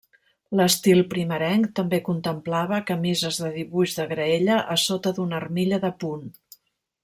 [0.59, 6.27] L'estil primerenc també contemplava camises de dibuix de graella a sota d'una armilla de punt.